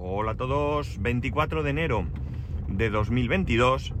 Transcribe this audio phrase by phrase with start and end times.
[0.00, 2.06] Hola a todos, 24 de enero
[2.68, 3.92] de 2022,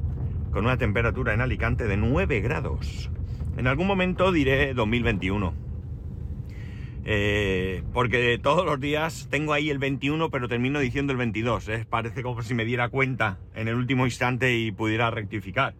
[0.52, 3.10] con una temperatura en Alicante de 9 grados.
[3.56, 5.54] En algún momento diré 2021.
[7.04, 11.68] Eh, porque todos los días tengo ahí el 21, pero termino diciendo el 22.
[11.68, 11.86] ¿eh?
[11.90, 15.74] Parece como si me diera cuenta en el último instante y pudiera rectificar.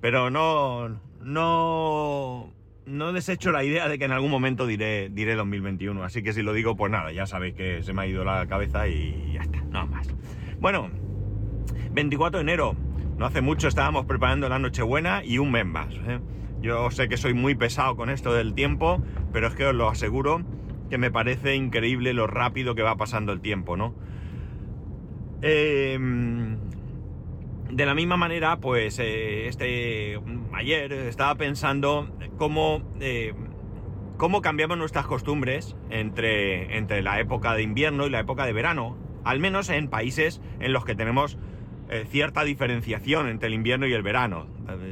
[0.00, 2.50] Pero no, no,
[2.86, 6.02] no desecho la idea de que en algún momento diré, diré 2021.
[6.04, 8.46] Así que si lo digo, pues nada, ya sabéis que se me ha ido la
[8.46, 10.08] cabeza y ya está, nada más.
[10.60, 10.90] Bueno,
[11.92, 12.76] 24 de enero.
[13.18, 15.94] No hace mucho estábamos preparando la Nochebuena y un mes más.
[15.94, 16.18] ¿eh?
[16.60, 19.88] Yo sé que soy muy pesado con esto del tiempo, pero es que os lo
[19.88, 20.42] aseguro
[20.90, 23.94] que me parece increíble lo rápido que va pasando el tiempo, ¿no?
[25.40, 25.98] Eh,
[27.72, 30.20] de la misma manera, pues eh, este
[30.52, 33.32] ayer estaba pensando cómo, eh,
[34.18, 38.98] cómo cambiamos nuestras costumbres entre, entre la época de invierno y la época de verano,
[39.24, 41.38] al menos en países en los que tenemos
[41.88, 44.48] eh, cierta diferenciación entre el invierno y el verano.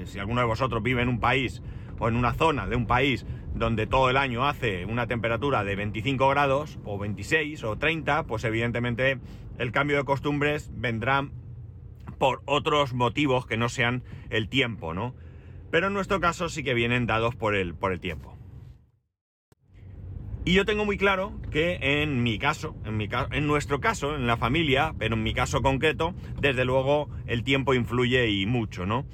[0.06, 1.62] si alguno de vosotros vive en un país
[1.98, 5.76] o en una zona de un país donde todo el año hace una temperatura de
[5.76, 9.18] 25 grados o 26 o 30, pues evidentemente
[9.58, 11.28] el cambio de costumbres vendrá
[12.20, 15.14] por otros motivos que no sean el tiempo, ¿no?
[15.70, 18.36] Pero en nuestro caso sí que vienen dados por el, por el tiempo.
[20.44, 24.26] Y yo tengo muy claro que en mi caso, en, mi, en nuestro caso, en
[24.26, 29.06] la familia, pero en mi caso concreto, desde luego el tiempo influye y mucho, ¿no?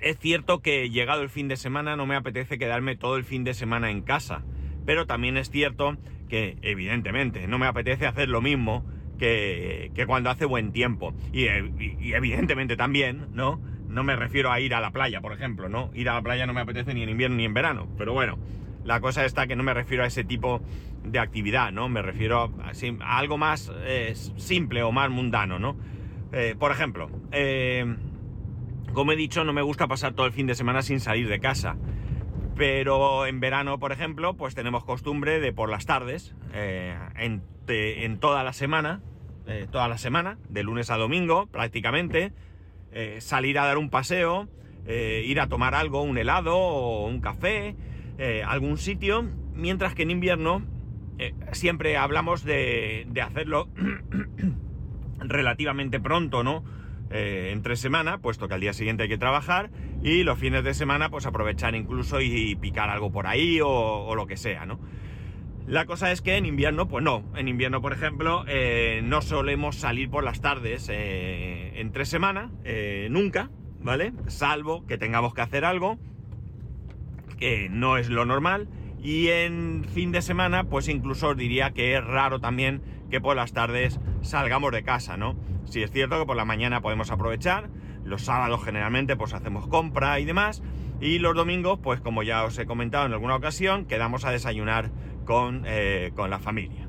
[0.00, 3.42] Es cierto que llegado el fin de semana no me apetece quedarme todo el fin
[3.42, 4.44] de semana en casa,
[4.84, 5.96] pero también es cierto
[6.28, 8.84] que evidentemente no me apetece hacer lo mismo
[9.18, 11.14] que, cuando hace buen tiempo.
[11.32, 13.60] Y, evidentemente también, ¿no?
[13.88, 15.90] No me refiero a ir a la playa, por ejemplo, ¿no?
[15.94, 18.38] Ir a la playa no me apetece ni en invierno ni en verano, pero bueno,
[18.84, 20.60] la cosa está que no me refiero a ese tipo
[21.04, 21.88] de actividad, ¿no?
[21.88, 25.76] Me refiero a, algo más eh, simple o más mundano, ¿no?
[26.32, 27.84] Eh, por ejemplo, eh,
[28.92, 31.38] como he dicho, no me gusta pasar todo el fin de semana sin salir de
[31.40, 31.76] casa.
[32.56, 38.44] Pero en verano, por ejemplo, pues tenemos costumbre de por las tardes, en en toda
[38.44, 39.00] la semana,
[39.46, 42.32] eh, toda la semana, de lunes a domingo prácticamente,
[42.92, 44.48] eh, salir a dar un paseo,
[44.86, 47.76] eh, ir a tomar algo, un helado o un café,
[48.46, 50.62] algún sitio, mientras que en invierno
[51.50, 53.68] siempre hablamos de, de hacerlo
[55.18, 56.62] relativamente pronto, ¿no?
[57.14, 59.70] Entre semana, puesto que al día siguiente hay que trabajar,
[60.02, 64.14] y los fines de semana, pues aprovechar incluso y, picar algo por ahí o, o
[64.14, 64.80] lo que sea, ¿no?
[65.66, 67.24] La cosa es que en invierno, pues no.
[67.34, 73.08] En invierno, por ejemplo, eh, no solemos salir por las tardes eh, entre semana, eh,
[73.10, 74.12] nunca, ¿vale?
[74.26, 75.98] Salvo que tengamos que hacer algo,
[77.38, 78.68] que no es lo normal.
[79.02, 83.34] Y en fin de semana, pues incluso os diría que es raro también que por
[83.34, 85.34] las tardes salgamos de casa, ¿no?
[85.66, 87.68] Si es cierto que por la mañana podemos aprovechar,
[88.04, 90.62] los sábados generalmente pues hacemos compra y demás,
[91.00, 94.90] y los domingos, pues como ya os he comentado en alguna ocasión, quedamos a desayunar
[95.66, 96.88] eh, con, la familia.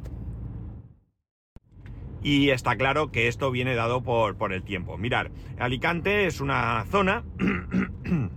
[2.21, 4.97] Y está claro que esto viene dado por, por el tiempo.
[4.97, 7.23] Mirar, Alicante es una zona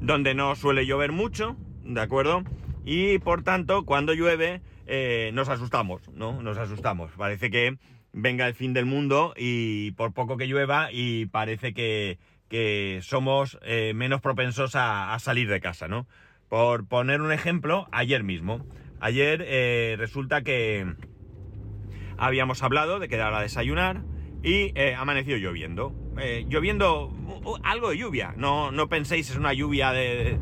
[0.00, 2.42] donde no suele llover mucho, ¿de acuerdo?
[2.84, 6.42] Y por tanto, cuando llueve, eh, nos asustamos, ¿no?
[6.42, 7.12] Nos asustamos.
[7.16, 7.78] Parece que
[8.12, 12.18] venga el fin del mundo y por poco que llueva y parece que,
[13.02, 16.06] somos eh, menos propensos a, salir de casa, ¿no?
[16.48, 18.66] Por poner un ejemplo, ayer mismo.
[18.98, 20.94] Ayer eh, resulta que
[22.18, 24.02] habíamos hablado de quedar a desayunar
[24.42, 25.94] y eh, amaneció lloviendo.
[26.48, 27.14] Lloviendo
[27.62, 28.34] algo de lluvia.
[28.36, 30.38] No, no penséis es una lluvia de,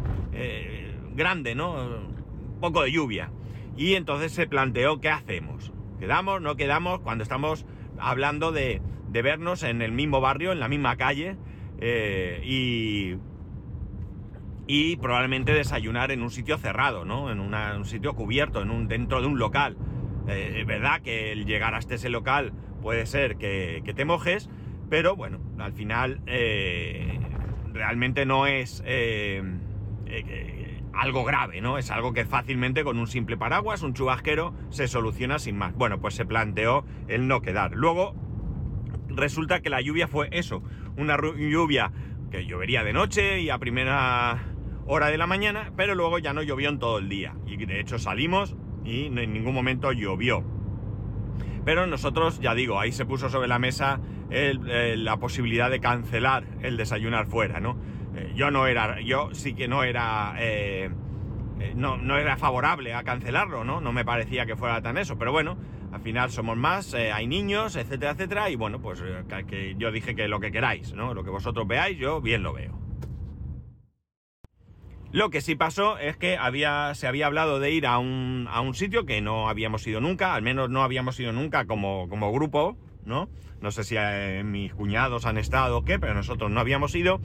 [1.14, 1.74] grande, ¿no?
[1.74, 3.30] Un poco de lluvia.
[3.76, 5.72] Y entonces se planteó qué hacemos.
[5.98, 6.40] ¿Quedamos?
[6.40, 7.00] ¿No quedamos?
[7.00, 7.66] Cuando estamos
[7.98, 11.36] hablando de, vernos en el mismo barrio, en la misma calle.
[12.44, 13.16] y
[14.68, 17.32] y probablemente desayunar en un sitio cerrado, ¿no?
[17.32, 19.78] En un sitio cubierto, en un, dentro de un local.
[20.28, 24.50] Eh, es verdad que el llegar hasta ese local puede ser que, te mojes,
[24.90, 27.18] pero bueno, al final eh,
[27.72, 29.42] realmente no es eh,
[30.98, 31.78] algo grave, ¿no?
[31.78, 35.74] Es algo que fácilmente con un simple paraguas, un chubasquero, se soluciona sin más.
[35.74, 37.72] Bueno, pues se planteó el no quedar.
[37.74, 38.14] Luego
[39.08, 40.62] resulta que la lluvia fue eso,
[40.96, 41.92] una lluvia
[42.30, 44.42] que llovería de noche y a primera
[44.86, 47.34] hora de la mañana, pero luego ya no llovió en todo el día.
[47.46, 50.44] Y de hecho salimos y en ningún momento llovió.
[51.64, 54.00] Pero nosotros, ya digo, ahí se puso sobre la mesa
[54.30, 57.78] la posibilidad de cancelar el desayunar fuera, ¿no?
[58.18, 60.90] Eh, yo no era, yo sí que no era, eh,
[61.60, 63.80] eh, no, no, era favorable a cancelarlo, ¿no?
[63.80, 65.56] No me parecía que fuera tan eso, pero bueno,
[65.90, 69.02] Al final somos más, hay niños, etcétera, etcétera, y bueno, pues
[69.46, 71.14] que, yo dije que lo que queráis, ¿no?
[71.14, 72.78] Lo que vosotros veáis, yo bien lo veo.
[75.10, 78.60] Lo que sí pasó es que había, se había hablado de ir a un, a
[78.60, 82.30] un sitio que no habíamos ido nunca, al menos no habíamos ido nunca como, como
[82.32, 82.76] grupo,
[83.06, 83.30] ¿no?
[83.62, 83.96] No sé si
[84.44, 87.20] mis cuñados han estado o qué, pero nosotros no habíamos ido.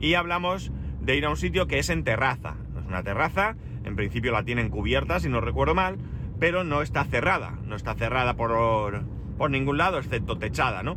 [0.00, 2.56] Y hablamos de ir a un sitio que es en terraza.
[2.78, 5.98] Es una terraza, en principio la tienen cubierta, si no recuerdo mal,
[6.38, 7.58] pero no está cerrada.
[7.64, 9.04] No está cerrada por,
[9.36, 10.96] por ningún lado, excepto techada, ¿no?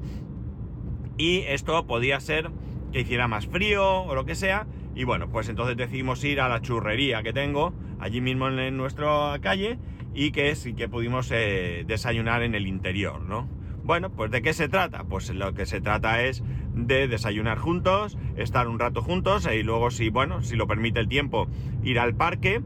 [1.18, 2.51] Y esto podía ser
[2.92, 4.68] que hiciera más frío o lo que sea.
[4.95, 9.38] Y bueno, pues entonces decidimos ir a la churrería que tengo allí mismo en nuestra
[9.42, 9.80] calle
[10.13, 13.47] y que sí que pudimos eh, desayunar en el interior, ¿no?
[13.83, 15.06] Bueno, pues ¿de qué se trata?
[15.06, 19.91] Pues lo que se trata es de desayunar juntos, estar un rato juntos y luego
[19.91, 21.47] si, bueno, si lo permite el tiempo,
[21.83, 22.62] ir al parque,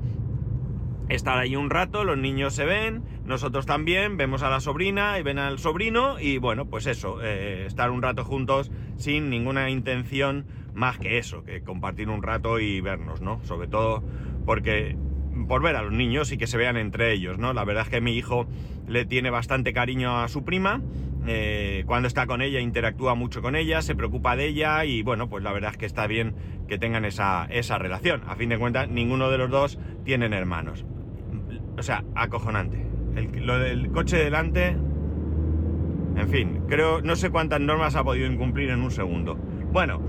[1.10, 5.24] estar ahí un rato, los niños se ven, nosotros también, vemos a la sobrina y
[5.24, 10.46] ven al sobrino y bueno, pues eso, eh, estar un rato juntos sin ninguna intención
[10.74, 13.40] más que eso, que compartir un rato y vernos, ¿no?
[13.44, 14.04] Sobre todo
[14.46, 14.98] porque
[15.48, 17.54] por ver a los niños y que se vean entre ellos, ¿no?
[17.54, 18.48] La verdad es que mi hijo
[18.88, 20.82] le tiene bastante cariño a su prima,
[21.28, 25.30] eh, cuando está con ella interactúa mucho con ella, se preocupa de ella y bueno,
[25.30, 26.36] pues la verdad es que está bien
[26.68, 28.22] que tengan esa, esa relación.
[28.28, 30.86] A fin de cuentas, ninguno de los dos tienen hermanos.
[31.78, 32.86] O sea, acojonante.
[33.42, 34.68] Lo del coche delante,
[36.18, 39.36] en fin, creo, no sé cuántas normas ha podido incumplir en un segundo.
[39.72, 40.02] Bueno,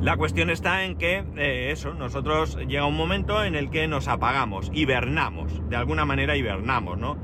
[0.00, 4.08] la cuestión está en que eh, eso, nosotros llega un momento en el que nos
[4.08, 7.16] apagamos, hibernamos, de alguna manera hibernamos, ¿no?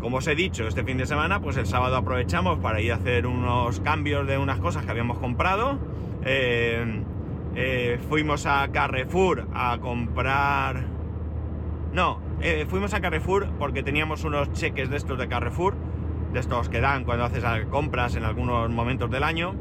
[0.00, 2.96] Como os he dicho, este fin de semana, pues el sábado aprovechamos para ir a
[2.96, 5.78] hacer unos cambios de unas cosas que habíamos comprado.
[6.22, 7.02] Eh,
[7.54, 10.84] eh, fuimos a Carrefour a comprar...
[11.92, 15.74] No, eh, fuimos a Carrefour porque teníamos unos cheques de estos de Carrefour,
[16.32, 19.54] de estos que dan cuando haces compras en algunos momentos del año.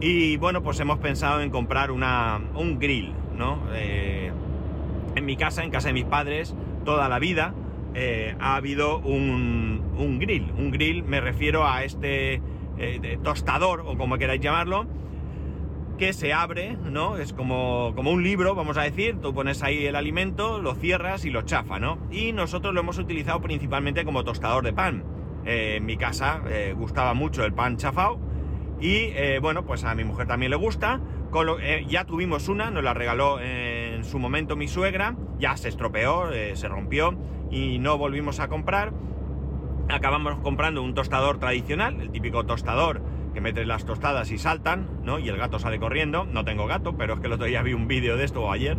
[0.00, 3.58] Y bueno, pues hemos pensado en comprar una, un grill, ¿no?
[3.74, 6.54] En mi casa, en casa de mis padres,
[6.84, 7.52] toda la vida
[7.94, 10.52] eh, ha habido un, un grill.
[10.56, 12.42] Un grill me refiero a este
[12.78, 14.86] eh, tostador, o como queráis llamarlo,
[15.98, 17.16] que se abre, ¿no?
[17.16, 21.24] Es como, como un libro, vamos a decir, tú pones ahí el alimento, lo cierras
[21.24, 21.98] y lo chafa, ¿no?
[22.12, 25.04] Y nosotros lo hemos utilizado principalmente como tostador de pan.
[25.44, 26.42] Eh, en mi casa
[26.76, 28.20] gustaba mucho el pan chafao
[28.80, 29.10] y
[29.40, 31.00] bueno, pues a mi mujer también le gusta.
[31.88, 33.38] Ya tuvimos una, nos la regaló
[33.98, 37.14] en su momento mi suegra, ya se estropeó, eh, se rompió
[37.50, 38.92] y no volvimos a comprar.
[39.88, 43.02] Acabamos comprando un tostador tradicional, el típico tostador
[43.34, 45.18] que metes las tostadas y saltan, ¿no?
[45.18, 46.24] Y el gato sale corriendo.
[46.24, 48.52] No tengo gato, pero es que el otro día vi un vídeo de esto o
[48.52, 48.78] ayer.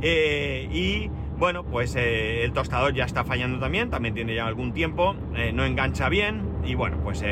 [0.00, 4.72] Eh, y bueno, pues eh, el tostador ya está fallando también, también tiene ya algún
[4.72, 5.14] tiempo,
[5.54, 7.24] no engancha bien y bueno, pues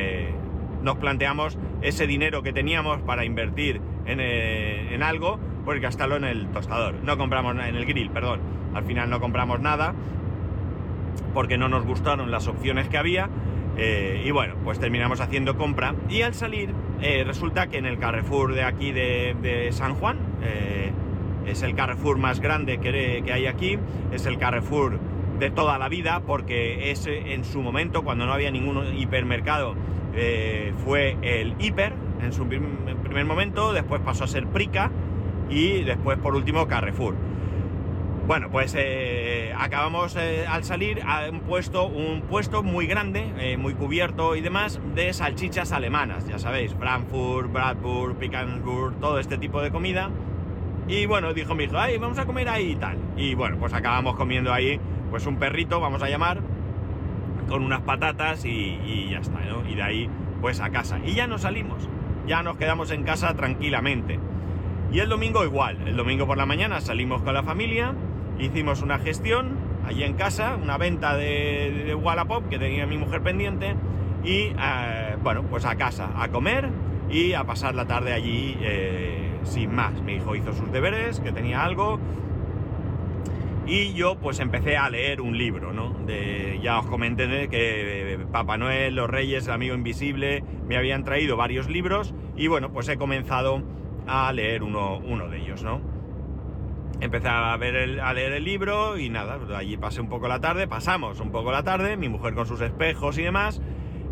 [0.83, 6.95] nos planteamos ese dinero que teníamos para invertir en algo, pues gastarlo en el tostador.
[7.05, 8.41] No compramos en el grill, perdón.
[8.73, 9.93] Al final no compramos nada
[11.35, 13.29] porque no nos gustaron las opciones que había.
[13.79, 15.95] eh, y bueno, pues terminamos haciendo compra.
[16.09, 16.71] Y al salir,
[17.03, 20.93] eh, resulta que en el Carrefour de aquí de, San Juan, eh,
[21.47, 23.79] es el Carrefour más grande que, que hay aquí,
[24.13, 24.99] es el Carrefour
[25.39, 29.75] de toda la vida, porque es en su momento, cuando no había ningún hipermercado,
[30.15, 31.93] eh, fue el hiper
[32.23, 34.91] en su prim- primer momento, después pasó a ser Prica
[35.51, 37.15] y después por último Carrefour.
[38.27, 43.57] Bueno, pues eh, acabamos eh, al salir a un puesto, un puesto muy grande, eh,
[43.57, 49.63] muy cubierto y demás, de salchichas alemanas, ya sabéis, Frankfurt, Bradburg, Pickensburg, todo este tipo
[49.63, 50.11] de comida.
[50.89, 52.97] Y bueno, dijo mi hijo, ay, vamos a comer ahí y tal.
[53.17, 56.41] Y bueno, pues acabamos comiendo ahí, pues un perrito, vamos a llamar,
[57.49, 59.69] con unas patatas y, y ya está, ¿no?
[59.71, 60.11] Y de ahí,
[60.41, 60.99] pues a casa.
[61.05, 61.89] Y ya no salimos,
[62.27, 64.19] ya nos quedamos en casa tranquilamente.
[64.93, 67.95] Y el domingo igual, el domingo por la mañana salimos con la familia,
[68.39, 73.23] hicimos una gestión allí en casa, una venta de, de Wallapop que tenía mi mujer
[73.23, 73.75] pendiente
[74.25, 76.69] y eh, bueno, pues a casa, a comer
[77.11, 80.01] y a pasar la tarde allí eh, sin más.
[80.03, 81.99] Mi hijo hizo sus deberes, que tenía algo
[83.67, 85.97] y yo pues empecé a leer un libro, ¿no?
[86.63, 91.37] Ya os comenté que eh, Papá Noel, los Reyes, el Amigo Invisible me habían traído
[91.37, 93.63] varios libros y bueno, pues he comenzado
[94.07, 95.81] a leer uno, uno de ellos, ¿no?
[97.01, 100.41] Empecé a, ver a leer el libro y nada, pues, allí pasé un poco la
[100.41, 103.61] tarde, pasamos un poco la tarde, mi mujer con sus espejos y demás,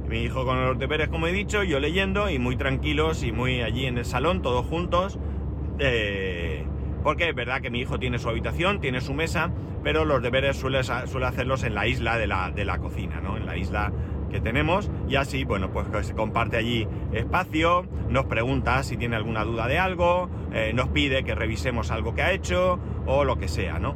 [0.06, 3.62] mi hijo con los deberes como he dicho, yo leyendo y muy tranquilos y muy
[3.62, 5.18] allí en el salón, todos juntos,
[5.78, 6.66] eh,
[7.02, 9.50] porque es verdad que mi hijo tiene su habitación, tiene su mesa,
[9.82, 13.36] pero los deberes suele, suele hacerlos en la isla de la, de la cocina, ¿no?
[13.36, 13.92] En la isla
[14.34, 19.44] que tenemos y así, bueno, pues se comparte allí espacio, nos pregunta si tiene alguna
[19.44, 23.46] duda de algo, eh, nos pide que revisemos algo que ha hecho o lo que
[23.46, 23.94] sea, ¿no?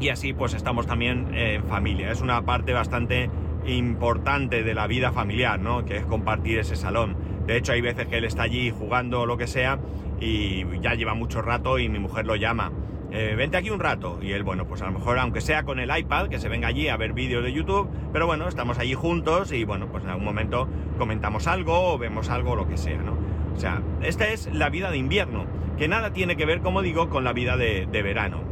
[0.00, 3.30] Y así pues estamos también en familia, es una parte bastante
[3.66, 5.84] importante de la vida familiar, ¿no?
[5.84, 7.14] Que es compartir ese salón.
[7.46, 9.78] De hecho hay veces que él está allí jugando o lo que sea
[10.18, 12.72] y ya lleva mucho rato y mi mujer lo llama
[13.12, 14.18] eh, vente aquí un rato.
[14.22, 16.68] Y él, bueno, pues a lo mejor, aunque sea con el iPad, que se venga
[16.68, 20.10] allí a ver vídeos de YouTube, pero bueno, estamos allí juntos y bueno, pues en
[20.10, 23.16] algún momento comentamos algo o vemos algo lo que sea, ¿no?
[23.54, 25.44] O sea, esta es la vida de invierno,
[25.76, 28.42] que nada tiene que ver, como digo, con la vida de, de verano.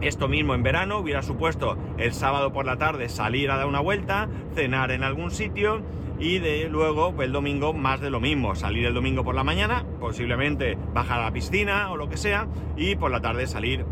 [0.00, 3.80] Esto mismo en verano hubiera supuesto el sábado por la tarde salir a dar una
[3.80, 5.82] vuelta, cenar en algún sitio
[6.18, 9.44] y de luego pues, el domingo más de lo mismo, salir el domingo por la
[9.44, 13.84] mañana, posiblemente bajar a la piscina o lo que sea, y por la tarde salir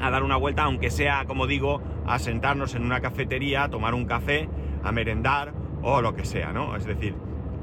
[0.00, 3.94] a dar una vuelta, aunque sea, como digo, a sentarnos en una cafetería, a tomar
[3.94, 4.48] un café,
[4.82, 5.52] a merendar
[5.82, 6.76] o lo que sea, ¿no?
[6.76, 7.14] Es decir,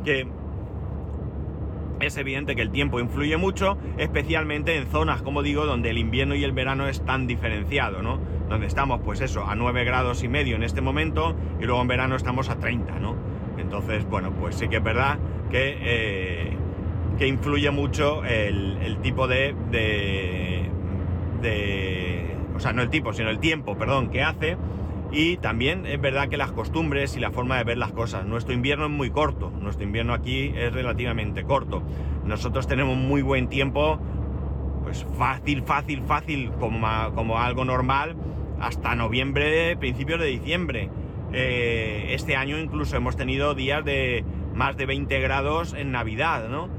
[0.04, 0.28] que
[2.00, 6.36] es evidente que el tiempo influye mucho, especialmente en zonas, como digo, donde el invierno
[6.36, 8.20] y el verano es tan diferenciado, ¿no?
[8.50, 11.88] Donde estamos, pues eso, a 9 grados y medio en este momento y luego en
[11.88, 13.16] verano estamos a 30, ¿no?
[13.76, 15.20] Entonces, bueno, pues sí que es verdad
[15.52, 16.54] que, eh,
[17.18, 19.54] que influye mucho el, tipo de,
[21.42, 24.56] de, O sea, no el tipo, sino el tiempo, perdón, que hace.
[25.12, 28.26] Y también es verdad que las costumbres y la forma de ver las cosas.
[28.26, 31.84] Nuestro invierno es muy corto, nuestro invierno aquí es relativamente corto.
[32.26, 34.00] Nosotros tenemos muy buen tiempo,
[34.84, 38.16] pues fácil, fácil, fácil, como, como algo normal,
[38.62, 40.90] hasta noviembre, principios de diciembre.
[41.38, 44.24] Eh, este año incluso hemos tenido días de
[44.54, 46.70] más de 20 grados en Navidad, ¿no?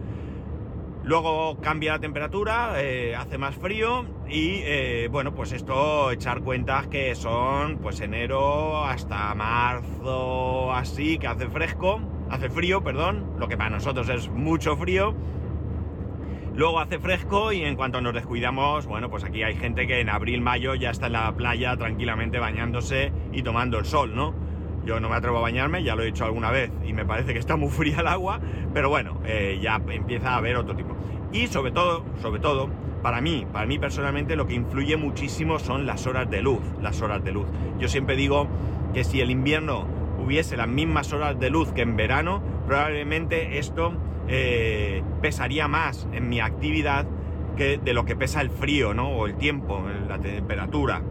[1.05, 6.87] Luego cambia la temperatura, eh, hace más frío y eh, bueno, pues esto echar cuentas
[6.87, 13.59] que son pues enero hasta marzo así, que hace fresco, hace frío, perdón, lo que
[13.59, 15.15] para nosotros es mucho frío.
[16.55, 20.09] Luego hace fresco y en cuanto nos descuidamos, bueno, pues aquí hay gente que en
[20.09, 24.46] abril, mayo ya está en la playa tranquilamente bañándose y tomando el sol, ¿no?
[24.87, 27.33] Yo no me atrevo a bañarme, ya lo he hecho alguna vez y me parece
[27.33, 28.41] que está muy fría el agua,
[28.73, 30.95] pero bueno, eh, ya empieza a haber otro tipo.
[31.33, 32.71] Y sobre todo, sobre todo,
[33.03, 37.03] para mí, para mí personalmente lo que influye muchísimo son las horas de luz, las
[37.03, 37.47] horas de luz.
[37.81, 38.47] Yo siempre digo
[38.95, 39.89] que si el invierno
[40.25, 43.93] hubiese las mismas horas de luz que en verano, probablemente esto
[44.29, 47.07] eh, pesaría más en mi actividad
[47.57, 49.09] que de lo que pesa el frío, ¿no?
[49.09, 51.03] O el tiempo, la temperatura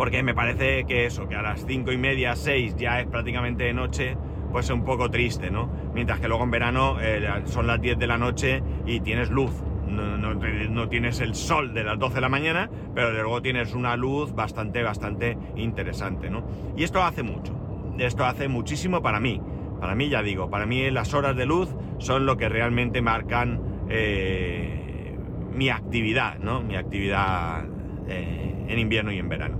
[0.00, 3.64] porque me parece que eso, que a las cinco y media, 6 ya es prácticamente
[3.64, 4.16] de noche,
[4.50, 5.70] pues es un poco triste, ¿no?
[5.92, 9.52] Mientras que luego en verano eh, son las 10 de la noche y tienes luz.
[9.86, 14.34] No, tienes el sol de las 12 de la mañana, pero luego tienes una luz
[14.34, 16.46] bastante, bastante interesante, ¿no?
[16.78, 17.54] Y esto hace mucho.
[17.98, 19.38] Esto hace muchísimo para mí.
[19.82, 23.60] Para mí, ya digo, para mí las horas de luz son lo que realmente marcan
[23.90, 25.14] eh,
[25.52, 26.62] mi actividad, ¿no?
[26.62, 27.66] Mi actividad
[28.08, 28.39] eh,
[28.70, 29.58] en invierno y en verano.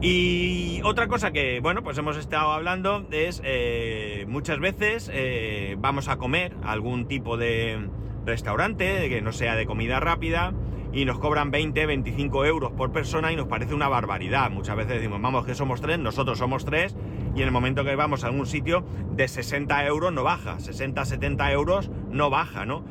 [0.00, 6.08] Y otra cosa que, bueno, pues hemos estado hablando es eh, muchas veces eh, vamos
[6.08, 7.88] a comer algún tipo de
[8.24, 10.52] restaurante que no sea de comida rápida
[10.92, 14.50] y nos cobran 20, 25 euros por persona y nos parece una barbaridad.
[14.50, 16.94] Muchas veces decimos, vamos, que somos tres, nosotros somos tres
[17.34, 18.84] y en el momento que vamos a algún sitio
[19.16, 22.84] de 60 euros no baja, 60, 70 euros no baja, ¿no?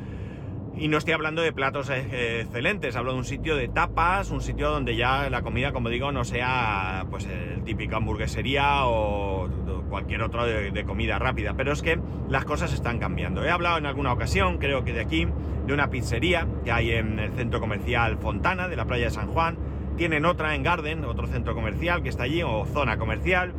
[0.78, 4.40] Y no estoy hablando de platos eh, excelentes, hablo de un sitio de tapas, un
[4.40, 9.48] sitio donde ya la comida, como digo, no sea pues el típico hamburguesería o
[9.90, 11.54] cualquier otro de, comida rápida.
[11.56, 13.44] Pero es que las cosas están cambiando.
[13.44, 15.26] He hablado en alguna ocasión, creo que de aquí,
[15.66, 19.26] de una pizzería que hay en el centro comercial Fontana de la playa de San
[19.32, 19.58] Juan.
[19.96, 23.52] Tienen otra en Garden, otro centro comercial que está allí, o zona comercial.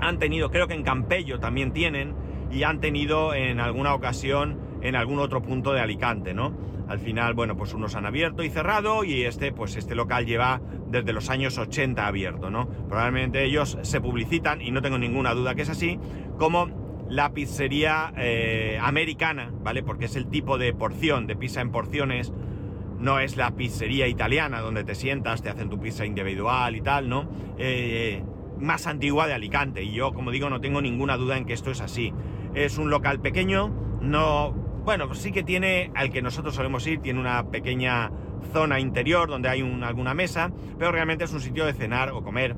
[0.00, 2.14] Han tenido, creo que en Campello también tienen,
[2.52, 6.52] y han tenido en alguna ocasión en algún otro punto de Alicante, ¿no?
[6.88, 10.60] Al final, bueno, pues unos han abierto y cerrado y este, pues este local lleva
[10.90, 12.66] desde los años 80 abierto, ¿no?
[12.66, 15.98] Probablemente ellos se publicitan, y no tengo ninguna duda que es así,
[16.38, 16.70] como
[17.10, 19.82] la pizzería eh, americana, ¿vale?
[19.82, 22.32] Porque es el tipo de porción, de pizza en porciones,
[22.98, 27.08] no es la pizzería italiana donde te sientas, te hacen tu pizza individual y tal,
[27.08, 27.28] ¿no?
[27.58, 28.24] Eh,
[28.58, 31.70] más antigua de Alicante, y yo, como digo, no tengo ninguna duda en que esto
[31.70, 32.12] es así.
[32.54, 33.70] Es un local pequeño,
[34.00, 38.10] no bueno, pues sí que tiene, al que nosotros solemos ir, tiene una pequeña
[38.54, 42.56] zona interior donde hay alguna mesa, pero realmente es un sitio de cenar o comer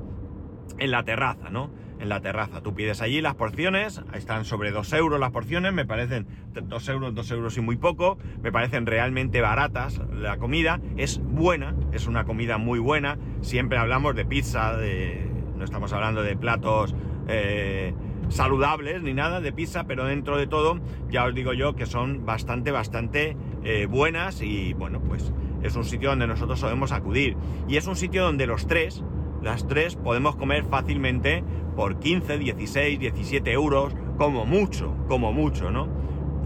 [0.77, 1.69] en la terraza, ¿no?
[1.99, 2.61] en la terraza.
[2.61, 7.13] Tú pides allí las porciones, están sobre 2 euros las porciones, me parecen 2 euros,
[7.13, 12.23] 2 euros y muy poco, me parecen realmente baratas la comida, es buena, es una
[12.23, 16.95] comida muy buena, siempre hablamos de pizza, de, no estamos hablando de platos
[17.27, 17.93] eh,
[18.31, 22.25] saludables ni nada de pizza, pero dentro de todo ya os digo yo que son
[22.25, 27.77] bastante, bastante eh, buenas y bueno, pues es un sitio donde nosotros solemos acudir y
[27.77, 29.03] es un sitio donde los tres,
[29.41, 31.43] las tres podemos comer fácilmente
[31.75, 35.87] por 15, 16, 17 euros, como mucho, como mucho, ¿no?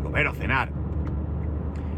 [0.04, 0.72] Comer o cenar.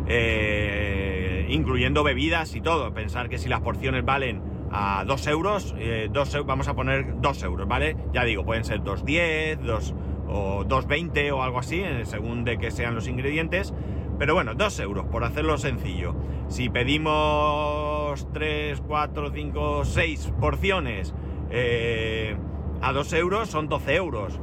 [0.08, 2.94] Eh, incluyendo bebidas y todo.
[2.94, 6.10] Pensar que si las porciones valen a 2 euros, eh,
[6.46, 7.96] vamos a poner 2 euros, ¿vale?
[8.14, 9.94] Ya digo, pueden ser 2,10, 2
[10.28, 13.74] o 2,20 o algo así, eh, según de que sean los ingredientes.
[14.20, 16.16] Pero bueno, 2 euros, por hacerlo sencillo.
[16.48, 21.14] Si pedimos 3, 4, 5, 6 porciones
[21.52, 22.36] eh,
[22.82, 24.40] a 2 euros, son 12 euros.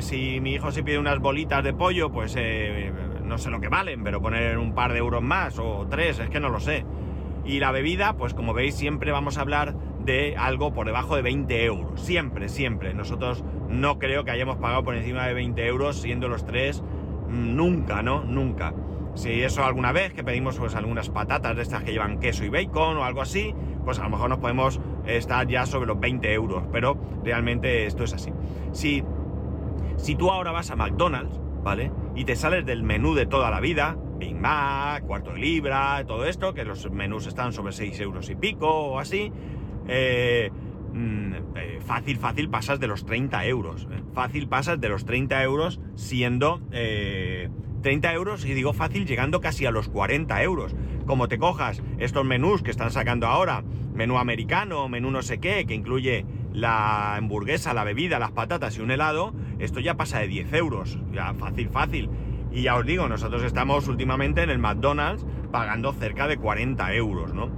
[0.00, 2.36] si mi hijo se pide unas bolitas de pollo, pues
[3.24, 6.28] no sé lo que valen, pero poner un par de euros más o tres, es
[6.28, 6.84] que no lo sé.
[7.44, 11.22] Y la bebida, pues como veis, siempre vamos a hablar de algo por debajo de
[11.22, 12.00] 20 euros.
[12.00, 12.94] Siempre, siempre.
[12.94, 16.82] Nosotros no creo que hayamos pagado por encima de 20 euros siendo los tres.
[17.28, 18.24] Mm, nunca, ¿no?
[18.24, 18.74] Nunca.
[19.14, 22.48] Si eso alguna vez que pedimos pues algunas patatas de estas que llevan queso y
[22.48, 26.32] bacon o algo así, pues a lo mejor nos podemos estar ya sobre los 20
[26.32, 26.64] euros.
[26.72, 28.32] Pero realmente esto es así.
[28.72, 29.02] Si,
[29.96, 31.92] si tú ahora vas a McDonald's, ¿vale?
[32.14, 36.26] Y te sales del menú de toda la vida, Big Mac, cuarto de libra, todo
[36.26, 39.32] esto, que los menús están sobre 6 euros y pico o así.
[39.88, 40.48] Eh,
[40.92, 43.88] mm, eh, fácil, fácil pasas de los 30 euros.
[43.90, 44.00] Eh.
[44.14, 49.72] Fácil pasas de los 30 euros siendo 30 euros y digo fácil llegando casi a
[49.72, 50.76] los 40 euros.
[51.04, 55.66] Como te cojas estos menús que están sacando ahora, menú americano, menú no sé qué,
[55.66, 60.28] que incluye la hamburguesa, la bebida, las patatas y un helado, esto ya pasa de
[60.28, 60.98] 10 euros.
[61.12, 62.08] Ya fácil, fácil.
[62.52, 67.32] Y ya os digo, nosotros estamos últimamente en el McDonald's pagando cerca de 40 euros,
[67.32, 67.50] ¿no?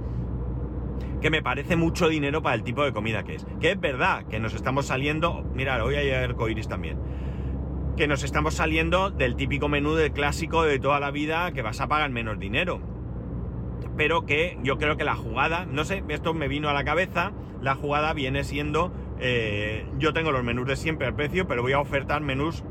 [1.21, 3.45] Que me parece mucho dinero para el tipo de comida que es.
[3.59, 5.43] Que es verdad que nos estamos saliendo.
[5.53, 6.97] Mirad, hoy hay arcoiris también.
[7.97, 11.81] Que nos estamos saliendo del típico menú del clásico de toda la vida que vas
[11.81, 12.79] a pagar menos dinero.
[13.97, 17.33] Pero que yo creo que la jugada, no sé, esto me vino a la cabeza.
[17.61, 18.93] La jugada viene siendo.
[19.19, 22.63] Eh, yo tengo los menús de siempre al precio, pero voy a ofertar menús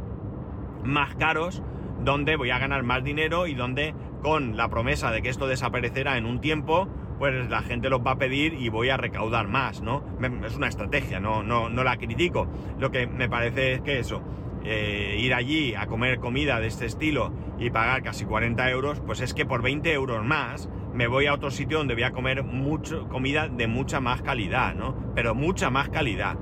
[0.85, 1.63] más caros
[2.05, 6.17] donde voy a ganar más dinero y donde con la promesa de que esto desaparecerá
[6.17, 6.89] en un tiempo,
[7.19, 10.05] pues la gente los va a pedir y voy a recaudar más, ¿no?
[10.45, 12.49] Es una estrategia, no, no, no la critico.
[12.79, 14.23] Lo que me parece es que eso,
[14.65, 19.21] eh, ir allí a comer comida de este estilo y pagar casi 40 euros, pues
[19.21, 22.43] es que por 20 euros más me voy a otro sitio donde voy a comer
[22.45, 24.95] mucho, comida de mucha más calidad, ¿no?
[25.15, 26.37] Pero mucha más calidad.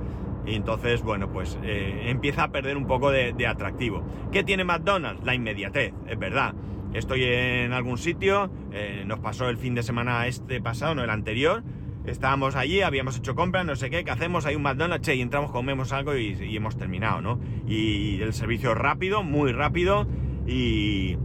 [0.45, 4.03] Y entonces, bueno, pues eh, empieza a perder un poco de, atractivo.
[4.31, 5.23] ¿Qué tiene McDonald's?
[5.23, 6.53] La inmediatez, es verdad.
[6.93, 11.09] Estoy en algún sitio, eh, nos pasó el fin de semana este pasado, no el
[11.09, 11.63] anterior.
[12.05, 14.45] Estábamos allí, habíamos hecho compras, no sé qué, ¿qué hacemos?
[14.45, 17.39] Hay un McDonald's, che, y entramos, comemos algo y, y hemos terminado, ¿no?
[17.65, 20.05] Y el servicio rápido, muy rápido
[20.45, 21.17] y,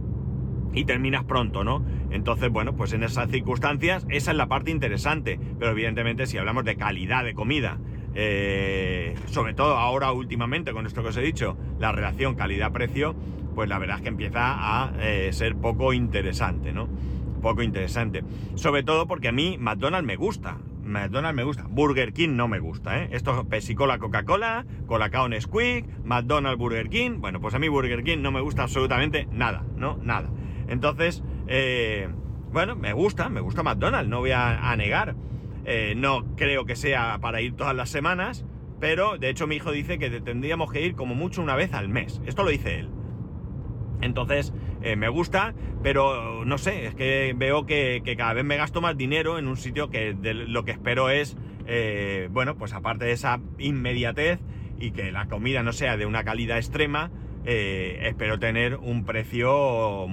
[0.73, 1.83] y terminas pronto, ¿no?
[2.11, 5.39] Entonces, bueno, pues en esas circunstancias, esa es la parte interesante.
[5.59, 7.79] Pero evidentemente, si hablamos de calidad de comida,
[8.15, 13.15] eh, sobre todo ahora últimamente con esto que os he dicho, la relación calidad-precio,
[13.55, 16.87] pues la verdad es que empieza a eh, ser poco interesante, ¿no?
[17.41, 18.23] Poco interesante.
[18.55, 20.57] Sobre todo porque a mí McDonald's me gusta.
[20.83, 21.65] McDonald's me gusta.
[21.69, 23.09] Burger King no me gusta, ¿eh?
[23.11, 27.19] Esto Pepsi Cola, Coca-Cola, Colacao Nesquik, McDonald's, Burger King.
[27.19, 29.99] Bueno, pues a mí Burger King no me gusta absolutamente nada, ¿no?
[30.01, 30.29] Nada.
[30.67, 32.09] Entonces, eh,
[32.51, 35.15] bueno, me gusta, me gusta McDonald's, no voy a negar.
[35.71, 38.43] Eh, no creo que sea para ir todas las semanas,
[38.79, 41.89] pero de hecho mi hijo dice que tendríamos que ir como mucho una vez al
[41.89, 42.19] mes.
[42.25, 42.89] Esto lo dice él.
[44.01, 44.51] Entonces,
[44.81, 45.53] eh, me gusta,
[45.83, 49.57] pero no sé, es que veo que, cada vez me gasto más dinero en un
[49.57, 54.39] sitio que lo que espero es, eh, bueno, pues aparte de esa inmediatez
[54.79, 57.11] y que la comida no sea de una calidad extrema,
[57.45, 60.07] espero tener un precio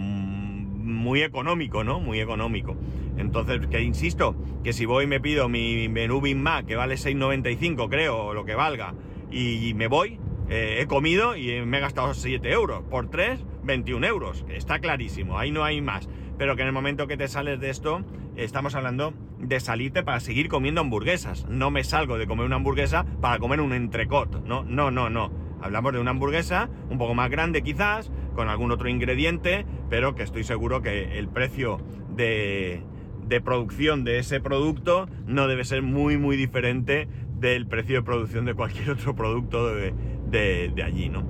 [0.86, 2.00] muy económico, ¿no?
[2.00, 2.76] Muy económico.
[3.16, 6.94] Entonces, que insisto, que si voy y me pido mi menú Big Mac, que vale
[6.94, 8.94] 6,95 creo, o lo que valga,
[9.30, 10.18] y me voy,
[10.48, 12.82] eh, he comido y me he gastado 7 euros.
[12.84, 14.44] Por 3, 21 euros.
[14.48, 16.08] Está clarísimo, ahí no hay más.
[16.38, 18.04] Pero que en el momento que te sales de esto,
[18.36, 21.46] estamos hablando de salirte para seguir comiendo hamburguesas.
[21.48, 24.44] No me salgo de comer una hamburguesa para comer un entrecot.
[24.44, 25.32] No, no, no, no.
[25.60, 30.22] Hablamos de una hamburguesa un poco más grande quizás, con algún otro ingrediente, pero que
[30.22, 31.78] estoy seguro que el precio
[32.14, 32.82] de,
[33.26, 37.08] de producción de ese producto no debe ser muy muy diferente
[37.40, 39.92] del precio de producción de cualquier otro producto de,
[40.28, 41.28] de, de allí, ¿no?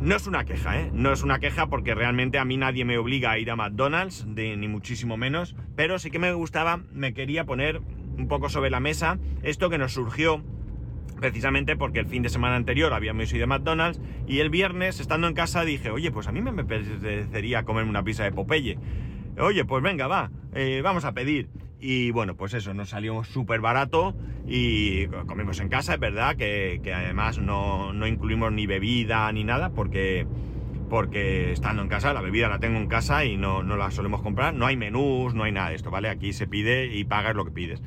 [0.00, 0.90] No es una queja, ¿eh?
[0.94, 4.26] No es una queja porque realmente a mí nadie me obliga a ir a McDonald's,
[4.26, 7.82] ni muchísimo menos, pero sí que me gustaba, me quería poner
[8.16, 10.42] un poco sobre la mesa esto que nos surgió
[11.20, 15.28] precisamente porque el fin de semana anterior habíamos ido a McDonald's y el viernes, estando
[15.28, 18.78] en casa, dije, oye, pues a mí me apetecería comerme una pizza de Popeye.
[19.38, 21.48] Oye, pues venga, va, eh, vamos a pedir.
[21.80, 24.14] Y bueno, pues eso, nos salió súper barato
[24.46, 30.26] y comimos en casa, es verdad, que, además no, incluimos ni bebida ni nada porque,
[30.90, 34.20] porque estando en casa, la bebida la tengo en casa y no, no la solemos
[34.20, 34.52] comprar.
[34.52, 36.10] No hay menús, no hay nada de esto, ¿vale?
[36.10, 37.82] Aquí se pide y pagas lo que pides.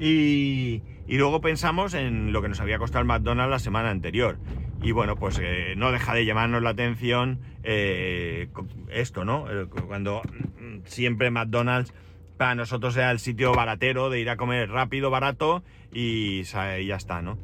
[0.00, 0.82] Y,
[1.16, 4.38] luego pensamos en lo que nos había costado el McDonald's la semana anterior.
[4.82, 8.48] Y bueno, pues eh, no deja de llamarnos la atención eh,
[8.90, 9.46] esto, ¿no?
[9.86, 10.22] Cuando
[10.60, 11.92] mm, siempre McDonald's
[12.36, 17.20] para nosotros era el sitio baratero de ir a comer rápido, barato y, ya está,
[17.20, 17.38] ¿no?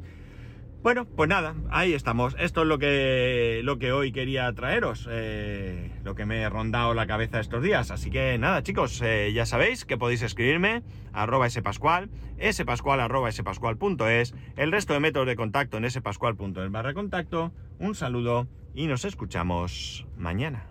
[0.85, 2.35] Bueno, pues nada, ahí estamos.
[2.37, 6.93] Esto es lo que, lo que hoy quería traeros, eh, lo que me he rondado
[6.93, 7.89] la cabeza estos días.
[7.89, 12.11] Así que nada, chicos, eh, ya sabéis que podéis escribirme arroba spascual,
[12.51, 17.51] spascual arroba spascual.es, el resto de métodos de contacto en spascual.es barra contacto.
[17.79, 20.67] Un saludo y nos escuchamos mañana.